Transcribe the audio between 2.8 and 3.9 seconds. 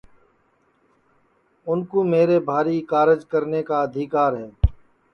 کارج کرنے کا